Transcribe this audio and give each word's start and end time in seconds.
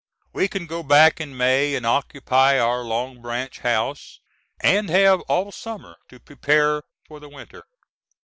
We 0.33 0.47
can 0.47 0.65
go 0.65 0.81
back 0.81 1.21
in 1.21 1.37
May 1.37 1.75
and 1.75 1.85
occupy 1.85 2.57
our 2.57 2.81
Long 2.83 3.21
Branch 3.21 3.59
house 3.59 4.19
and 4.59 4.89
have 4.89 5.21
all 5.29 5.51
summer 5.51 5.95
to 6.09 6.19
prepare 6.19 6.81
for 7.07 7.19
the 7.19 7.29
winter. 7.29 7.65